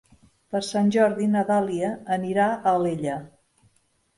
[0.53, 3.19] Per Sant Jordi na Dàlia anirà a Alella.